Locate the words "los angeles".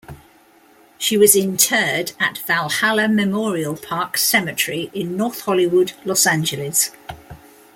6.05-6.89